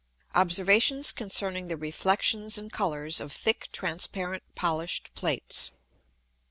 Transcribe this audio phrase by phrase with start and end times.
[0.43, 5.73] __Observations concerning the Reflexions and Colours of thick transparent polish'd Plates.